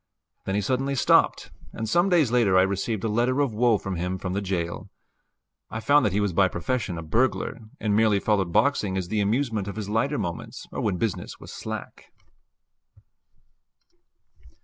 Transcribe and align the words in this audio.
Then 0.45 0.55
he 0.55 0.61
suddenly 0.61 0.95
stopped, 0.95 1.51
and 1.73 1.87
some 1.87 2.09
days 2.09 2.31
later 2.31 2.57
I 2.57 2.63
received 2.63 3.03
a 3.03 3.07
letter 3.07 3.39
of 3.39 3.53
woe 3.53 3.77
from 3.77 3.97
him 3.97 4.17
from 4.17 4.33
the 4.33 4.41
jail. 4.41 4.89
I 5.69 5.79
found 5.79 6.07
that 6.07 6.11
he 6.11 6.19
was 6.19 6.33
by 6.33 6.47
profession 6.47 6.97
a 6.97 7.03
burglar, 7.03 7.59
and 7.79 7.95
merely 7.95 8.19
followed 8.19 8.51
boxing 8.51 8.97
as 8.97 9.09
the 9.09 9.21
amusement 9.21 9.67
of 9.67 9.75
his 9.75 9.89
lighter 9.89 10.17
moments, 10.17 10.65
or 10.71 10.81
when 10.81 10.97
business 10.97 11.39
was 11.39 11.53
slack. 11.53 12.11